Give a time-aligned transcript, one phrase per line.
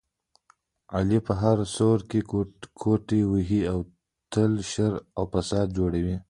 [0.95, 2.19] علي په هره سوړه کې
[2.81, 3.59] ګوتې وهي،
[4.31, 6.15] تل شر او فساد جوړوي.